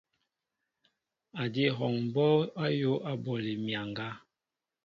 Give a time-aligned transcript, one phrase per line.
[1.41, 4.07] Adi hɔŋɓɔɔŋ ayōō aɓoli myaŋga.